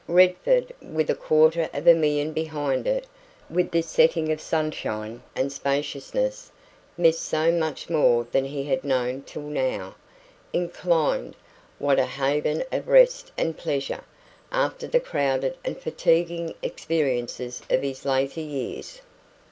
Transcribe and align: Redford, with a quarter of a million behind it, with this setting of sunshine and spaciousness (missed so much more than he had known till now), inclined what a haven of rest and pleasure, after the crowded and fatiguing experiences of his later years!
Redford, 0.07 0.73
with 0.81 1.11
a 1.11 1.15
quarter 1.15 1.69
of 1.75 1.85
a 1.85 1.93
million 1.93 2.33
behind 2.33 2.87
it, 2.87 3.05
with 3.51 3.69
this 3.69 3.85
setting 3.87 4.31
of 4.31 4.41
sunshine 4.41 5.21
and 5.35 5.53
spaciousness 5.53 6.49
(missed 6.97 7.21
so 7.21 7.51
much 7.51 7.87
more 7.87 8.25
than 8.31 8.45
he 8.45 8.63
had 8.63 8.83
known 8.83 9.21
till 9.21 9.43
now), 9.43 9.93
inclined 10.53 11.35
what 11.77 11.99
a 11.99 12.05
haven 12.05 12.63
of 12.71 12.87
rest 12.87 13.31
and 13.37 13.57
pleasure, 13.59 14.03
after 14.51 14.87
the 14.87 14.99
crowded 14.99 15.55
and 15.63 15.77
fatiguing 15.79 16.55
experiences 16.63 17.61
of 17.69 17.83
his 17.83 18.03
later 18.03 18.41
years! 18.41 19.01